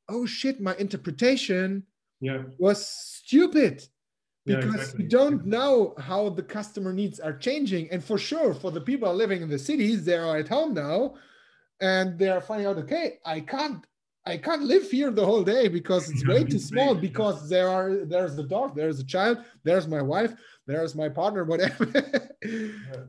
[0.08, 1.84] Oh shit, my interpretation
[2.20, 2.44] Yeah.
[2.58, 3.86] was stupid.
[4.44, 5.04] Yeah, because exactly.
[5.04, 7.90] you don't know how the customer needs are changing.
[7.90, 11.16] And for sure for the people living in the cities they are at home now
[11.80, 13.86] and they are finding out okay i can't
[14.24, 18.04] i can't live here the whole day because it's way too small because there are
[18.06, 20.34] there's the dog there's a child there's my wife
[20.66, 21.86] there's my partner whatever.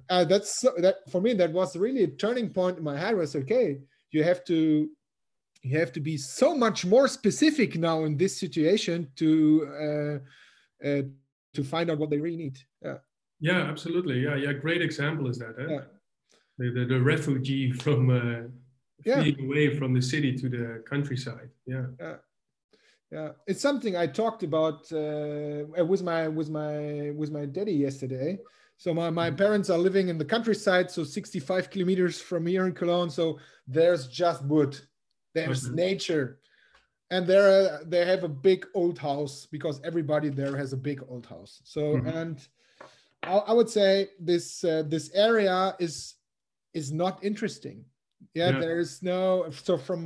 [0.09, 3.15] Uh, that's so, that for me that was really a turning point in my head
[3.15, 3.77] was okay
[4.09, 4.89] you have to
[5.63, 11.01] you have to be so much more specific now in this situation to uh, uh,
[11.53, 12.57] to find out what they really need.
[12.81, 12.97] Yeah,
[13.39, 14.19] Yeah, absolutely.
[14.19, 14.53] Yeah, yeah.
[14.53, 15.55] Great example is that.
[15.59, 15.67] Eh?
[15.69, 15.85] Yeah.
[16.59, 18.47] The, the the refugee from uh,
[19.05, 19.21] Yeah.
[19.21, 21.49] fleeing away from the city to the countryside.
[21.65, 21.85] Yeah.
[23.11, 23.29] yeah.
[23.47, 28.39] It's something I talked about uh, with my with my with my daddy yesterday.
[28.79, 32.73] So my, my parents are living in the countryside, so 65 kilometers from here in
[32.73, 33.09] Cologne.
[33.09, 34.79] So there's just wood,
[35.37, 35.75] there's Okay.
[35.85, 36.25] nature,
[37.13, 41.25] and there they have a big old house because everybody there has a big old
[41.33, 41.53] house.
[41.63, 42.07] So Mhm.
[42.19, 42.35] and
[43.23, 45.95] I, I would say this uh, this area is
[46.73, 47.77] is not interesting.
[48.33, 48.59] Yeah, Yeah.
[48.63, 50.01] there's no so from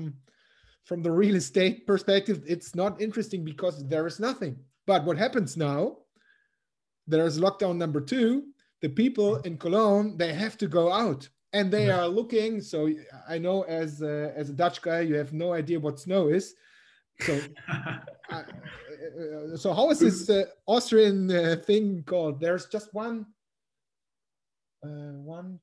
[0.90, 4.56] from the real estate perspective, it's not interesting because there is nothing.
[4.86, 5.82] But what happens now?
[7.08, 8.30] There is lockdown number two.
[8.82, 12.00] The people in Cologne they have to go out and they Yeah.
[12.02, 12.62] are looking.
[12.62, 12.90] So
[13.28, 16.56] I know as a, as a Dutch guy, you have no idea what snow is.
[17.22, 17.40] So
[17.72, 17.98] uh,
[18.32, 22.40] uh, so how is this uh, Austrian uh, thing called?
[22.40, 23.26] There's just one,
[24.84, 25.60] uh, one,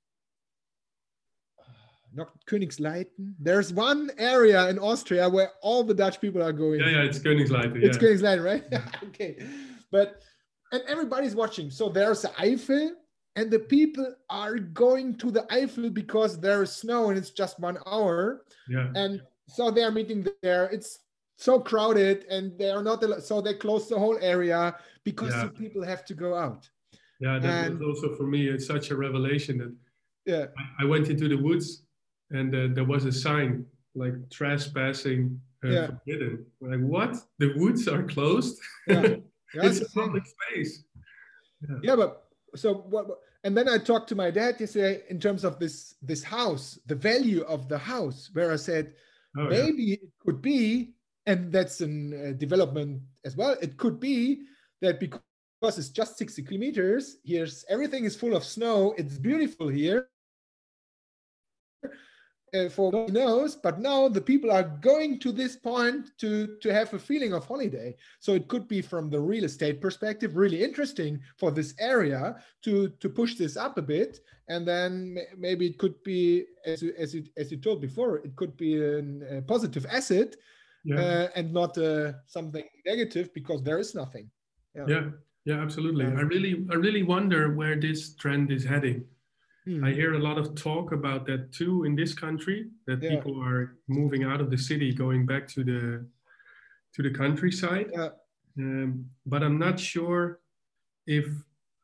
[1.59, 1.63] uh,
[2.15, 3.35] not Königsleiten.
[3.41, 6.81] There's one area in Austria where all the Dutch people are going.
[6.81, 7.03] yeah, yeah.
[7.03, 7.83] It's Königsleiten.
[7.83, 8.03] It's yeah.
[8.03, 8.65] Königsleiten, right?
[9.09, 9.39] okay,
[9.91, 10.23] but
[10.73, 11.71] and everybody's watching.
[11.71, 12.91] So there's the Eifel,
[13.39, 14.07] and the people
[14.45, 18.89] are going to the Eifel because there is snow and it's just one hour yeah.
[19.03, 19.13] and
[19.57, 20.91] so they are meeting there it's
[21.37, 22.99] so crowded and they are not
[23.29, 24.63] so they close the whole area
[25.05, 25.45] because Yeah.
[25.45, 26.63] the people have to go out
[27.21, 28.41] Yeah, that And- was also for me.
[28.55, 29.73] It's such a revelation that
[30.33, 31.67] yeah I- I went into the woods
[32.39, 33.51] and uh, there was a sign
[34.03, 35.23] like trespassing
[35.65, 35.87] uh, Yeah.
[35.91, 36.33] forbidden.
[36.71, 37.13] Like what?
[37.43, 38.55] The woods are closed.
[38.87, 39.17] yeah
[39.55, 40.73] Yeah, it's a public space.
[41.87, 42.11] yeah but
[42.63, 43.09] so what-
[43.45, 46.95] and then i talked to my dad yesterday in terms of this this house the
[46.95, 48.95] value of the house where i said
[49.37, 49.49] Oh, yeah.
[49.63, 50.95] maybe it could be
[51.27, 54.43] and that's a uh, development as well it could be
[54.81, 60.09] that because it's just 60 kilometers here's everything is full of snow it's beautiful here
[62.55, 66.73] uh, for who knows but now the people are going to this point to to
[66.73, 70.63] have a feeling of holiday so it could be from the real estate perspective really
[70.63, 75.79] interesting for this area to to push this up a bit and then maybe it
[75.79, 79.43] could be as you, as you, as you told before it could be an, a
[79.43, 80.37] positive asset
[80.85, 81.01] Yeah.
[81.01, 84.31] uh, and not uh, something negative because there is nothing
[84.75, 85.11] yeah.
[85.49, 86.05] Yeah, absolutely.
[86.05, 86.19] Yeah.
[86.19, 89.05] I really, I really wonder where this trend is heading.
[89.69, 89.85] Hmm.
[89.85, 92.71] I hear a lot of talk about that too in this country.
[92.87, 93.11] That Yeah.
[93.15, 96.07] people are moving out of the city, going back to the
[96.95, 97.91] to the countryside.
[97.93, 98.11] Yeah.
[98.59, 100.41] Um, but I'm not sure
[101.07, 101.27] if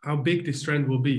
[0.03, 1.19] how big this trend will be,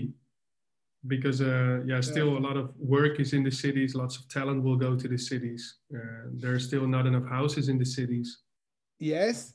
[1.08, 3.94] because uh, yeah, still a lot of work is in the cities.
[3.96, 5.64] Lots of talent will go to the cities.
[5.96, 6.00] Uh,
[6.42, 8.30] there are still not enough houses in the cities.
[9.00, 9.54] yes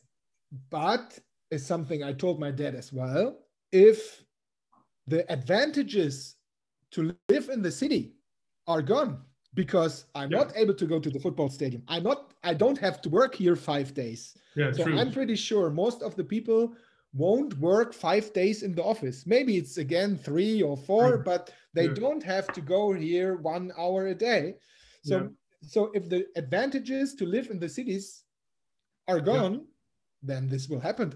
[0.71, 1.19] but
[1.53, 3.27] it's something i told my dad as well
[3.73, 3.99] if
[5.13, 6.15] the advantages
[6.93, 8.13] to live in the city
[8.67, 9.19] are gone
[9.55, 10.39] because i'm Yeah.
[10.39, 13.35] not able to go to the football stadium i'm not i don't have to work
[13.35, 14.99] here five days Yeah, so true.
[14.99, 16.75] i'm pretty sure most of the people
[17.13, 21.23] won't work five days in the office maybe it's again three or four True.
[21.25, 21.95] but they Yeah.
[22.03, 24.43] don't have to go here one hour a day
[25.03, 25.29] so Yeah.
[25.75, 28.25] so if the advantages to live in the cities
[29.09, 29.55] are gone
[30.23, 31.09] then this will happen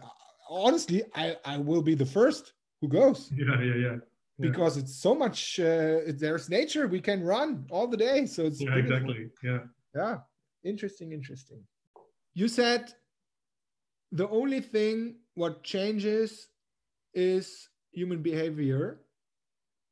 [0.51, 2.45] honestly i i will be the first
[2.81, 3.97] who goes yeah, yeah, yeah.
[4.39, 4.51] Yeah.
[4.51, 8.61] because it's so much uh, there's nature we can run all the day so it's
[8.61, 8.97] Yeah, beautiful.
[9.11, 9.31] exactly.
[9.43, 9.59] Yeah.
[9.95, 10.17] Yeah,
[10.65, 11.63] interesting, interesting.
[12.35, 12.93] You said
[14.11, 16.49] the only thing what changes
[17.15, 19.01] is human behavior.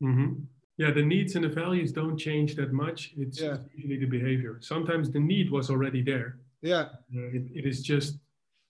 [0.01, 0.33] hmm
[0.79, 3.13] Yeah, the needs and the values don't change that much.
[3.17, 3.59] It's Yeah.
[3.77, 4.59] usually the behavior.
[4.61, 6.39] Sometimes the need was already there.
[6.63, 8.19] Yeah, Uh, it, it is just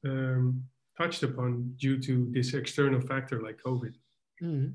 [0.05, 0.63] um,
[0.99, 3.95] touched upon due to this external factor like COVID.
[4.43, 4.75] Mhm.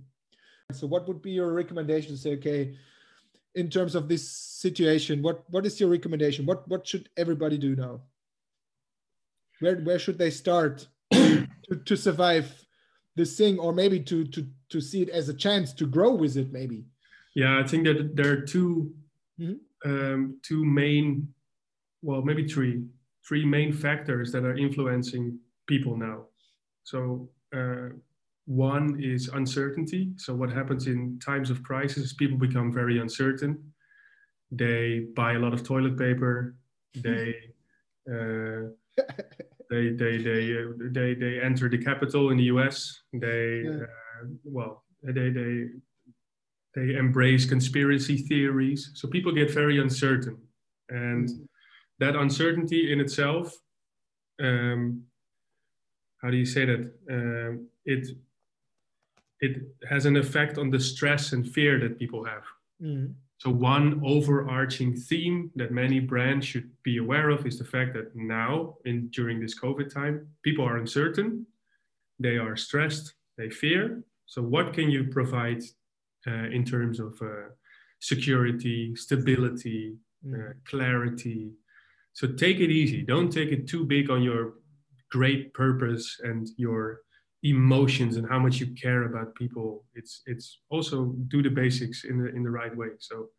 [0.73, 2.12] So, what would be your recommendation?
[2.12, 2.75] to Say, okay,
[3.56, 6.45] in terms of this situation, what what is your recommendation?
[6.45, 8.01] What what should everybody do now?
[9.60, 11.47] Where where should they start to,
[11.86, 12.51] to survive
[13.15, 16.38] this thing, or maybe to to to see it as a chance to grow with
[16.38, 16.86] it maybe
[17.36, 18.93] yeah i think that there are 2
[19.39, 19.89] mm-hmm.
[19.89, 21.27] um, two main
[22.01, 22.84] well maybe three
[23.27, 26.25] three main factors that are influencing people now
[26.84, 27.89] so uh,
[28.48, 33.62] one is uncertainty so what happens in times of crisis is people become very uncertain
[34.52, 36.56] they buy a lot of toilet paper
[37.04, 37.36] they
[38.10, 38.70] uh,
[39.70, 43.02] they they they uh, they they enter the capital in the US.
[43.14, 43.84] They yeah.
[43.84, 45.66] uh, well they they
[46.76, 48.92] they embrace conspiracy theories.
[48.96, 50.38] So people get very uncertain,
[50.90, 51.48] and mm.
[52.00, 53.54] that uncertainty in itself,
[54.42, 55.04] um,
[56.22, 56.92] how do you say that?
[57.10, 58.08] Um, it
[59.39, 62.43] it has an effect on the stress and fear that people have.
[62.82, 63.13] Mm.
[63.39, 68.15] So one overarching theme that many brands should be aware of is the fact that
[68.15, 71.45] now, in during this COVID time, people are uncertain,
[72.19, 74.04] they are stressed, they fear.
[74.26, 75.62] So what can you provide
[76.26, 77.50] uh, in terms of uh,
[78.00, 80.54] security, stability, uh, mm.
[80.67, 81.52] clarity?
[82.13, 83.04] So take it easy.
[83.04, 84.54] Don't take it too big on your
[85.12, 87.02] great purpose and your
[87.43, 89.86] emotions and how much you care about people.
[89.93, 92.89] It's it's also do the basics in the in the right way.
[93.00, 93.30] So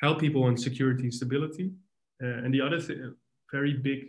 [0.00, 1.72] help people on security and stability.
[2.22, 2.98] Uh, and the other th-
[3.50, 4.00] very big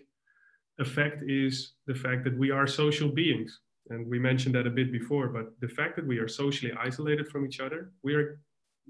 [0.79, 3.59] effect is the fact that we are social beings.
[3.89, 7.27] And we mentioned that a bit before but the fact that we are socially isolated
[7.27, 8.39] from each other we are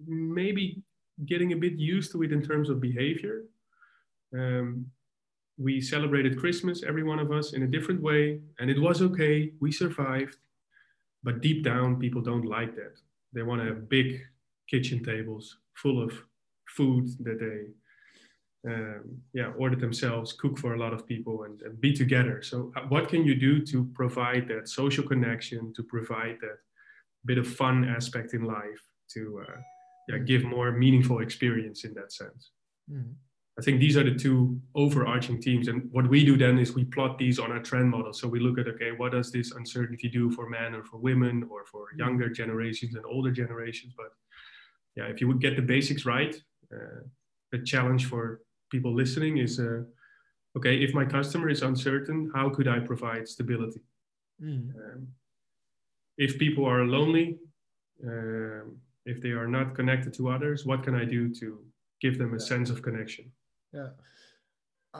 [0.07, 0.83] maybe
[1.25, 3.43] getting a bit used to it in terms of behavior.
[4.35, 4.87] Um,
[5.57, 9.51] we celebrated Christmas, every one of us, in a different way, and it was okay.
[9.59, 10.37] We survived.
[11.23, 12.95] But deep down, people don't like that.
[13.33, 14.21] They want to have big
[14.69, 16.13] kitchen tables full of
[16.67, 21.79] food that they, um, yeah, order themselves, cook for a lot of people, and, and
[21.79, 22.41] be together.
[22.41, 26.57] So, uh, what can you do to provide that social connection, to provide that
[27.25, 28.81] bit of fun aspect in life,
[29.13, 29.57] to uh,
[30.09, 32.51] yeah, give more meaningful experience in that sense?
[32.91, 33.13] Mm.
[33.59, 35.67] I think these are the two overarching themes.
[35.67, 38.11] And what we do then is we plot these on a trend model.
[38.11, 41.47] So we look at, okay, what does this uncertainty do for men or for women
[41.51, 43.93] or for younger generations and older generations?
[43.95, 44.11] But
[44.95, 46.35] yeah, if you would get the basics right,
[46.73, 47.01] uh,
[47.51, 49.83] the challenge for people listening is, uh,
[50.57, 53.81] okay, if my customer is uncertain, how could I provide stability?
[54.41, 54.73] Mm.
[54.75, 55.07] Um,
[56.17, 57.37] if people are lonely,
[58.03, 61.63] um, if they are not connected to others, what can I do to
[62.01, 63.31] give them a sense of connection?
[63.73, 63.89] Yeah.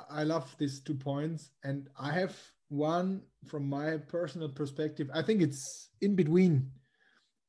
[0.10, 2.36] I love these two points and i have
[2.70, 5.08] one from my personal perspective.
[5.14, 6.72] I think it's in between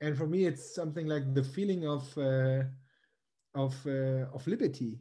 [0.01, 2.63] and for me it's something like the feeling of uh,
[3.55, 4.99] of uh, of liberty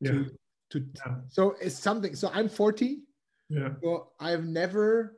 [0.00, 0.10] yeah.
[0.10, 0.30] to,
[0.70, 1.14] to yeah.
[1.28, 3.02] so it's something so i'm 40
[3.48, 3.70] yeah.
[3.82, 5.16] So i've never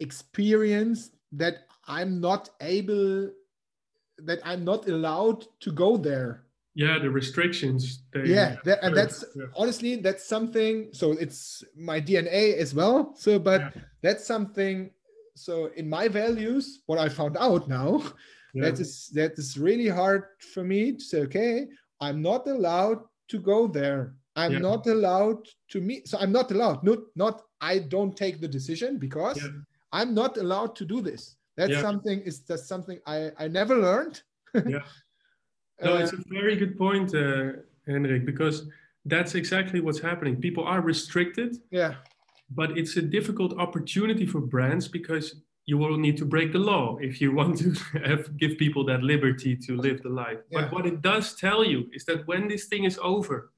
[0.00, 3.30] experienced that i'm not able
[4.18, 6.44] that i'm not allowed to go there
[6.78, 9.46] yeah the restrictions they, yeah that, and that's yeah.
[9.56, 13.82] honestly that's something so it's my dna as well so but yeah.
[14.00, 14.88] that's something
[15.34, 18.00] so in my values what i found out now
[18.54, 18.62] yeah.
[18.62, 20.22] that is that is really hard
[20.54, 21.66] for me to say okay
[22.00, 24.14] i'm not allowed to go there.
[24.36, 28.46] I'm not allowed to meet so i'm not allowed not not i don't take the
[28.46, 29.36] decision because
[29.92, 31.34] i'm not allowed to do this.
[31.56, 34.22] That's something is that's something i i never learned.
[34.74, 34.86] Yeah
[35.82, 37.52] no, it's a uh, very good point, uh,
[37.86, 38.66] Henrik, because
[39.04, 40.36] that's exactly what's happening.
[40.36, 41.56] People are restricted.
[41.70, 41.94] Yeah.
[42.50, 46.96] But it's a difficult opportunity for brands because you will need to break the law
[47.00, 47.72] if you want to
[48.04, 50.38] have, give people that liberty to live the life.
[50.50, 50.62] Yeah.
[50.62, 53.52] But what it does tell you is that when this thing is over,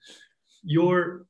[0.62, 1.26] you're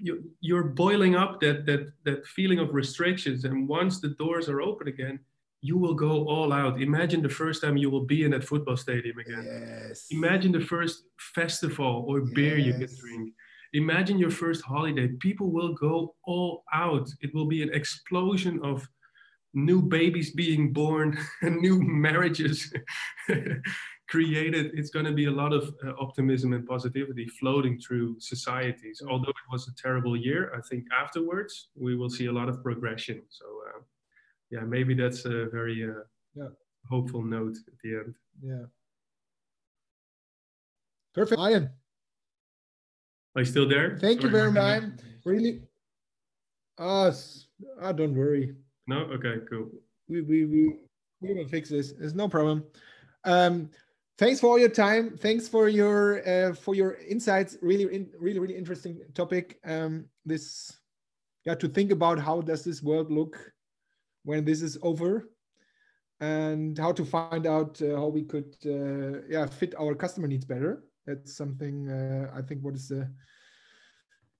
[0.00, 4.60] you're, you're boiling up that that that feeling of restrictions, and once the doors are
[4.60, 5.20] open again,
[5.64, 6.82] you will go all out.
[6.82, 9.44] Imagine the first time you will be in that football stadium again.
[9.46, 10.08] Yes.
[10.10, 12.66] Imagine the first festival or beer yes.
[12.66, 13.32] you can drink.
[13.72, 15.08] Imagine your first holiday.
[15.28, 17.08] People will go all out.
[17.22, 18.86] It will be an explosion of
[19.54, 22.70] new babies being born and new marriages
[24.10, 24.72] created.
[24.74, 29.00] It's going to be a lot of uh, optimism and positivity floating through societies.
[29.08, 32.62] Although it was a terrible year, I think afterwards we will see a lot of
[32.62, 33.22] progression.
[33.30, 33.80] So uh,
[34.50, 36.02] yeah, maybe that's a very uh,
[36.34, 36.48] yeah.
[36.88, 38.14] hopeful note at the end.
[38.42, 38.66] Yeah.
[41.14, 41.40] Perfect.
[41.40, 41.70] Arjen.
[43.36, 43.96] Are you still there?
[43.98, 44.84] Thank you very much.
[45.24, 45.62] Really?
[46.78, 47.46] Us.
[47.80, 48.54] Uh, oh, don't worry.
[48.86, 48.98] No?
[49.12, 49.70] Okay, cool.
[50.08, 50.76] We we we
[51.20, 51.92] we will fix this.
[51.92, 52.64] There's no problem.
[53.24, 53.70] Um
[54.18, 55.16] thanks for all your time.
[55.18, 57.56] Thanks for your uh, for your insights.
[57.62, 59.58] Really, in, really, really interesting topic.
[59.64, 60.72] Um, this,
[61.44, 63.36] yeah, to think about how does this world look
[64.24, 65.30] when this is over.
[66.20, 70.46] and how to find out uh, how we could uh, yeah fit our customer needs
[70.46, 70.84] better.
[71.06, 73.10] That's something uh, I think what is the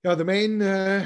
[0.03, 1.05] yeah the main uh,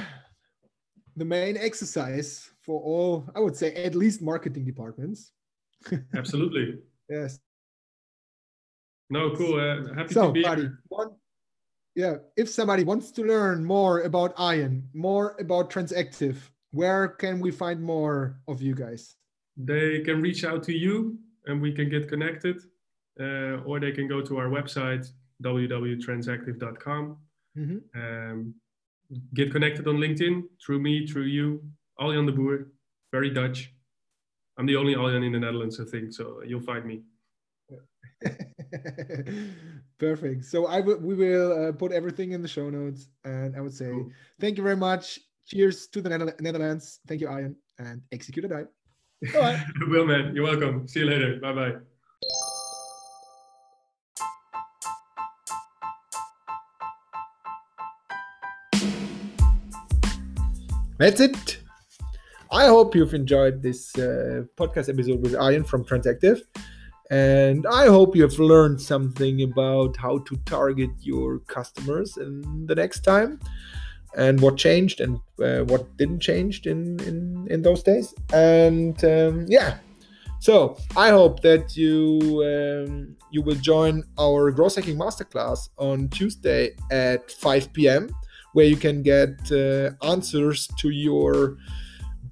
[1.15, 5.31] the main exercise for all I would say at least marketing departments.
[6.15, 6.79] Absolutely.
[7.09, 7.39] yes.
[9.09, 9.59] No, cool.
[9.59, 10.69] Uh, happy so, to be buddy.
[10.87, 11.09] One,
[11.95, 16.37] yeah, if somebody wants to learn more about Arjen, more about Transactive,
[16.71, 19.15] where can we find more of you guys?
[19.57, 22.57] They can reach out to you and we can get connected,
[23.19, 25.07] uh, or they can go to our website
[25.43, 27.17] www.transactive.com.
[27.57, 27.99] Mm-hmm.
[27.99, 28.53] Um,
[29.33, 31.63] get connected on LinkedIn through me, through you,
[31.97, 32.67] Arjen de Boer,
[33.11, 33.73] very Dutch.
[34.57, 37.01] I'm the only Arjen in the Netherlands, I think, so you'll find me.
[39.97, 40.45] Perfect.
[40.45, 40.97] So I will.
[40.97, 44.09] We will uh, put everything in the show notes, and I would say cool.
[44.39, 45.19] thank you very much.
[45.49, 46.99] Cheers to the Netherlands.
[47.07, 48.65] Thank you, Arjen, and execute a die.
[49.33, 49.65] Bye.
[49.87, 50.35] will, man.
[50.35, 50.87] You're welcome.
[50.87, 51.39] See you later.
[51.41, 51.75] Bye bye.
[60.99, 61.61] That's it.
[62.51, 66.41] I hope you've enjoyed this uh, podcast episode with Arjen from Transactive.
[67.09, 72.75] And I hope you have learned something about how to target your customers in the
[72.75, 73.39] next time
[74.15, 78.13] and what changed and uh, what didn't change in, in, in those days.
[78.33, 79.77] And um, yeah,
[80.39, 86.75] so I hope that you um, you will join our growth hacking masterclass on Tuesday
[86.91, 88.09] at 5 p.m.,
[88.53, 91.57] where you can get uh, answers to your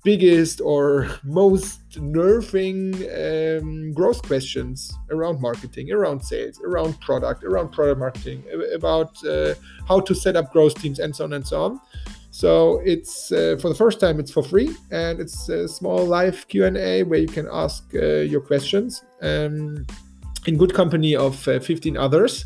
[0.08, 2.80] biggest or most nerving
[3.24, 8.42] um, growth questions around marketing, around sales, around product, around product marketing,
[8.74, 9.54] about uh,
[9.86, 11.82] how to set up growth teams, and so on and so on.
[12.32, 16.48] So it's uh, for the first time it's for free and it's a small live
[16.48, 19.86] Q and A where you can ask uh, your questions um,
[20.46, 22.46] in good company of uh, 15 others.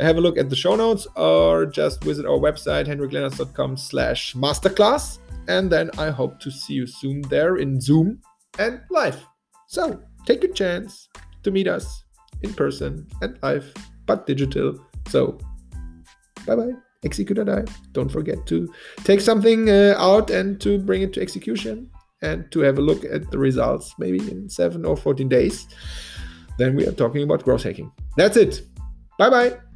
[0.00, 5.18] Have a look at the show notes or just visit our website henriklenners.com slash masterclass
[5.48, 8.20] and then I hope to see you soon there in Zoom
[8.58, 9.24] and live.
[9.66, 11.08] So take a chance
[11.42, 12.04] to meet us
[12.42, 13.72] in person and live,
[14.06, 14.78] but digital.
[15.08, 15.38] So
[16.46, 16.72] bye bye.
[17.04, 17.64] Execute and I.
[17.92, 18.72] Don't forget to
[19.04, 21.90] take something uh, out and to bring it to execution
[22.22, 25.68] and to have a look at the results maybe in seven or 14 days.
[26.58, 27.92] Then we are talking about growth hacking.
[28.16, 28.62] That's it.
[29.16, 29.67] Bye bye.